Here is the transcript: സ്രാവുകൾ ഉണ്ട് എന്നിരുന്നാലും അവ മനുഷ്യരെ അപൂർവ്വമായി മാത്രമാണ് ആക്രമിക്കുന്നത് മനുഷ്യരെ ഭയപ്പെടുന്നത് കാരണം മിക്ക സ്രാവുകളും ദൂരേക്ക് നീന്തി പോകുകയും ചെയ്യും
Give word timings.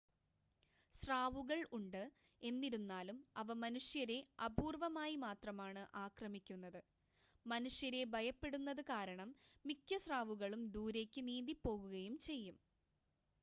സ്രാവുകൾ 0.95 1.59
ഉണ്ട് 1.77 1.99
എന്നിരുന്നാലും 2.41 3.17
അവ 3.35 3.55
മനുഷ്യരെ 3.59 4.17
അപൂർവ്വമായി 4.45 5.15
മാത്രമാണ് 5.25 5.83
ആക്രമിക്കുന്നത് 6.03 6.79
മനുഷ്യരെ 7.45 8.01
ഭയപ്പെടുന്നത് 8.15 8.83
കാരണം 8.91 9.31
മിക്ക 9.65 10.01
സ്രാവുകളും 10.03 10.63
ദൂരേക്ക് 10.75 11.23
നീന്തി 11.29 11.57
പോകുകയും 11.63 12.17
ചെയ്യും 12.27 12.57